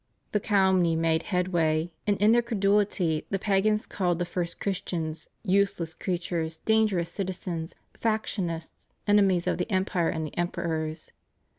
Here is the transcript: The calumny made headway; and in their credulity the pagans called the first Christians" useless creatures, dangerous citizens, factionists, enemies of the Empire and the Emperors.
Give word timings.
The 0.31 0.39
calumny 0.39 0.95
made 0.95 1.21
headway; 1.21 1.91
and 2.07 2.17
in 2.17 2.31
their 2.31 2.41
credulity 2.41 3.23
the 3.29 3.37
pagans 3.37 3.85
called 3.85 4.17
the 4.17 4.25
first 4.25 4.59
Christians" 4.59 5.27
useless 5.57 5.93
creatures, 5.93 6.57
dangerous 6.65 7.11
citizens, 7.11 7.75
factionists, 8.01 8.87
enemies 9.07 9.45
of 9.45 9.59
the 9.59 9.71
Empire 9.71 10.09
and 10.09 10.25
the 10.25 10.35
Emperors. 10.35 11.11